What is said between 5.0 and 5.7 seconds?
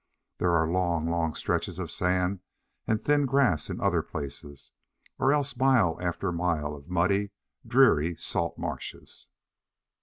or else